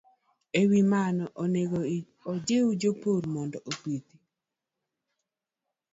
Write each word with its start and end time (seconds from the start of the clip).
E 0.59 0.61
wi 0.69 0.81
mano, 0.93 1.25
onego 1.43 1.79
ojiw 2.31 2.67
jopur 2.81 3.23
mondo 3.33 3.57
opidh 3.69 4.09